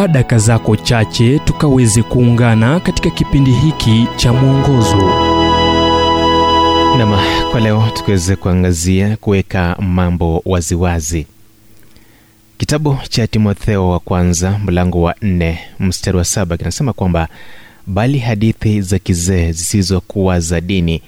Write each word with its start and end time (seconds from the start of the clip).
chukua 0.00 0.08
daka 0.12 0.38
zako 0.38 0.76
chache 0.76 1.38
tukaweze 1.38 2.02
kuungana 2.02 2.80
katika 2.80 3.10
kipindi 3.10 3.50
hiki 3.52 4.06
cha 4.16 4.32
mwongozo. 4.32 4.96
Nam 6.98 7.18
kwa 7.50 7.60
leo 7.60 7.88
tukiweze 7.94 8.36
kuangazia 8.36 9.16
kuweka 9.16 9.76
mambo 9.80 10.42
waziwazi. 10.44 11.26
Kitabu 12.58 12.98
cha 13.08 13.26
timotheo 13.26 13.88
wa 13.88 13.98
kwanza 14.00 14.58
mlango 14.64 15.02
wa 15.02 15.14
nne 15.22 15.58
mstari 15.80 16.16
wa 16.16 16.24
saba 16.24 16.56
kinasema 16.56 16.92
kwamba 16.92 17.28
bali 17.86 18.18
hadithi 18.18 18.82
za 18.82 18.98
kizee 18.98 19.52
zisizokuwa 19.52 20.40
za 20.40 20.60
dini 20.60 21.02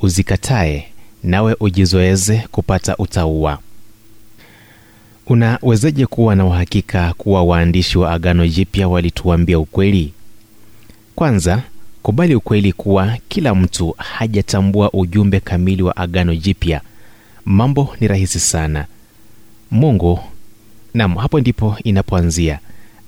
uzikatae 0.00 0.86
nawe 1.22 1.56
ujizoeze 1.60 2.44
kupata 2.52 2.96
utauwa 2.96 3.58
unawezaje 5.28 6.06
kuwa 6.06 6.34
na 6.36 6.44
uhakika 6.46 7.14
kuwa 7.18 7.42
waandishi 7.44 7.98
wa 7.98 8.12
agano 8.12 8.48
jipya 8.48 8.88
walituambia 8.88 9.58
ukweli? 9.58 10.12
Kwanza 11.14 11.62
kubali 12.02 12.34
ukweli 12.34 12.72
kuwa 12.72 13.16
kila 13.28 13.54
mtu 13.54 13.94
hajatambua 13.98 14.92
ujumbe 14.92 15.40
kamili 15.40 15.82
wa 15.82 15.96
agano 15.96 16.34
jipya. 16.36 16.80
Mambo 17.44 17.96
ni 18.00 18.08
rahisi 18.08 18.40
sana. 18.40 18.86
Mungu 19.70 20.20
nam 20.94 21.14
hapo 21.16 21.40
ndipo 21.40 21.76
inapoanzia. 21.84 22.58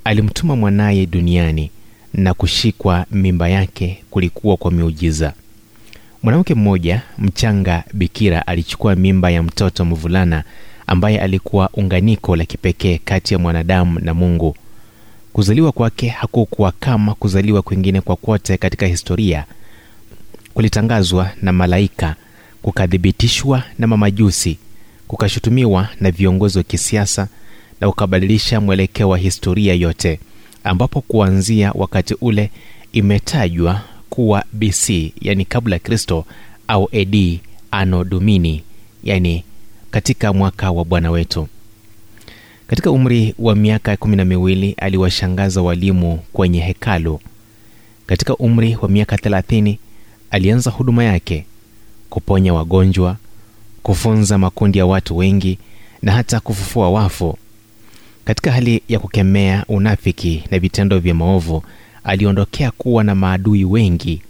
Alimtuma 0.04 0.56
mwanaye 0.56 1.06
duniani 1.06 1.70
na 2.14 2.34
kushikwa 2.34 3.06
mimba 3.10 3.48
yake 3.48 4.02
kulikuwa 4.10 4.56
kwa 4.56 4.70
miujiza. 4.70 5.32
Mwanamke 6.22 6.54
mmoja 6.54 7.02
mchanga 7.18 7.84
bikira 7.94 8.46
alichukua 8.46 8.94
mimba 8.96 9.30
ya 9.30 9.42
mtoto 9.42 9.84
mvulana 9.84 10.44
ambaye 10.90 11.20
alikuwa 11.20 11.70
unganiko 11.74 12.36
la 12.36 12.44
kipekee 12.44 12.98
kati 12.98 13.34
ya 13.34 13.38
mwanadamu 13.38 14.00
na 14.00 14.14
mungu. 14.14 14.56
Kuzaliwa 15.32 15.72
kwake 15.72 16.08
hakukuwa 16.08 16.72
kama 16.72 17.14
kuzaliwa 17.14 17.62
kwingine 17.62 18.00
kwa 18.00 18.16
kwote 18.16 18.56
katika 18.56 18.86
historia. 18.86 19.44
Kulitangazwa 20.54 21.30
na 21.42 21.52
malaika 21.52 22.14
kukathibitishwa 22.62 23.62
na 23.78 23.86
mamajusi 23.86 24.58
kukashutumiwa 25.08 25.88
na 26.00 26.10
viongozi 26.10 26.58
wa 26.58 26.64
kisiasa 26.64 27.28
na 27.80 27.88
ukabadilisha 27.88 28.60
mwelekeo 28.60 29.08
wa 29.08 29.18
historia 29.18 29.74
yote 29.74 30.20
ambapo 30.64 31.00
kuanzia 31.00 31.72
wakati 31.74 32.14
ule 32.20 32.50
imetajwa 32.92 33.80
kuwa 34.10 34.44
bc 34.52 34.90
yani 35.20 35.44
kabla 35.44 35.76
ya 35.76 35.80
kristo 35.80 36.24
au 36.68 36.88
ad 36.92 37.38
ano 37.70 38.04
domini 38.04 38.62
yani 39.04 39.44
katika 39.90 40.32
mwaka 40.32 40.70
wa 40.70 40.84
bwana 40.84 41.10
wetu. 41.10 41.48
Katika 42.66 42.90
umri 42.90 43.34
wa 43.38 43.54
miaka 43.54 43.96
kumi 43.96 44.16
na 44.16 44.24
miwili 44.24 44.72
aliwashangaza 44.78 45.62
walimu 45.62 46.18
kwenye 46.32 46.60
hekalu. 46.60 47.20
Katika 48.06 48.36
umri 48.36 48.76
wa 48.82 48.88
miaka 48.88 49.16
thelathini 49.18 49.78
alianza 50.30 50.70
huduma 50.70 51.04
yake 51.04 51.46
kuponya 52.10 52.54
wagonjwa 52.54 53.16
kufunza 53.82 54.38
makundi 54.38 54.78
ya 54.78 54.86
watu 54.86 55.16
wengi 55.16 55.58
na 56.02 56.12
hata 56.12 56.40
kufufua 56.40 56.90
wafu. 56.90 57.38
Katika 58.24 58.52
hali 58.52 58.82
ya 58.88 58.98
kukemea 58.98 59.64
unafiki 59.68 60.44
na 60.50 60.58
vitendo 60.58 60.98
vya 60.98 61.14
maovu 61.14 61.62
aliondokea 62.04 62.70
kuwa 62.70 63.04
na 63.04 63.14
maadui 63.14 63.64
wengi 63.64 64.22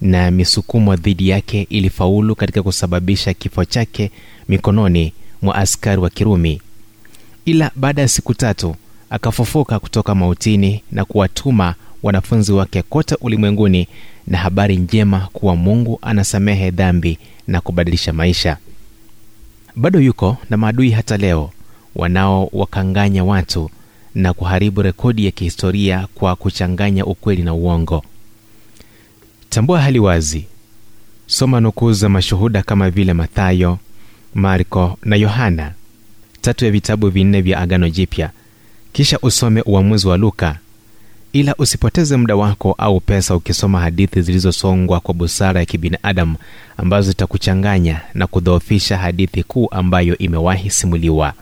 na 0.00 0.30
misukumo 0.30 0.96
dhidi 0.96 1.28
yake 1.28 1.66
ilifaulu 1.70 2.34
katika 2.34 2.62
kusababisha 2.62 3.34
kifo 3.34 3.64
chake 3.64 4.10
mikononi 4.48 5.12
mwa 5.42 5.54
askari 5.54 6.00
wa 6.00 6.10
kirumi. 6.10 6.60
Ila 7.44 7.70
baada 7.76 8.02
ya 8.02 8.08
siku 8.08 8.34
tatu 8.34 8.76
akafufuka 9.10 9.78
kutoka 9.78 10.14
mautini 10.14 10.82
na 10.92 11.04
kuwatuma 11.04 11.74
wanafunzi 12.02 12.52
wake 12.52 12.82
kote 12.82 13.16
ulimwenguni 13.20 13.88
na 14.26 14.38
habari 14.38 14.76
njema 14.76 15.28
kuwa 15.32 15.56
mungu 15.56 15.98
anasamehe 16.02 16.70
dhambi 16.70 17.18
na 17.46 17.60
kubadilisha 17.60 18.12
maisha. 18.12 18.56
Bado 19.76 20.00
yuko 20.00 20.36
na 20.50 20.56
maadui 20.56 20.90
hata 20.90 21.16
leo 21.16 21.50
wanaowakanganya 21.94 23.24
watu 23.24 23.70
na 24.14 24.32
kuharibu 24.32 24.82
rekodi 24.82 25.24
ya 25.24 25.30
kihistoria 25.30 26.08
kwa 26.14 26.36
kuchanganya 26.36 27.04
ukweli 27.06 27.42
na 27.42 27.54
uongo 27.54 28.04
tambua 29.56 29.80
hali 29.82 29.98
wazi. 29.98 30.46
Soma 31.26 31.60
nukuu 31.60 31.92
za 31.92 32.08
mashuhuda 32.08 32.62
kama 32.62 32.90
vile 32.90 33.12
mathayo 33.12 33.78
marko 34.34 34.98
na 35.04 35.16
yohana. 35.16 35.72
Tatu 36.40 36.64
ya 36.64 36.70
vitabu 36.70 37.08
vinne 37.08 37.40
vya 37.40 37.58
agano 37.60 37.88
jipya. 37.90 38.30
Kisha 38.92 39.18
usome 39.22 39.62
uamuzi 39.66 40.08
wa 40.08 40.16
luka. 40.16 40.58
Ila 41.32 41.54
usipoteze 41.58 42.16
muda 42.16 42.36
wako 42.36 42.74
au 42.78 43.00
pesa 43.00 43.36
ukisoma 43.36 43.80
hadithi 43.80 44.22
zilizosongwa 44.22 45.00
kwa 45.00 45.14
busara 45.14 45.60
ya 45.60 45.66
kibinadamu 45.66 46.36
ambazo 46.76 47.08
zitakuchanganya 47.10 48.00
na 48.14 48.26
kudhoofisha 48.26 48.98
hadithi 48.98 49.42
kuu 49.42 49.68
ambayo 49.70 50.18
imewahi 50.18 50.70
simuliwa. 50.70 51.32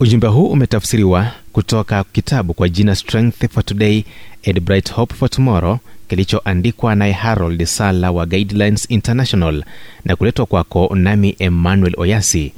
Ujumbe 0.00 0.26
huu 0.26 0.46
umetafsiriwa 0.46 1.32
kutoka 1.52 2.04
kitabu 2.04 2.54
kwa 2.54 2.68
jina 2.68 2.94
strength 2.94 3.48
for 3.50 3.64
today 3.64 4.04
and 4.46 4.60
bright 4.60 4.92
hope 4.92 5.14
for 5.14 5.30
tomorrow 5.30 5.78
kilichoandikwa 6.10 6.94
naye 6.94 7.12
harold 7.12 7.64
sala 7.64 8.10
wa 8.10 8.26
guidelines 8.26 8.86
international 8.90 9.64
na 10.04 10.16
kuletwa 10.16 10.46
kwako 10.46 10.90
nami 10.94 11.36
emmanuel 11.38 11.94
oyasi. 11.96 12.52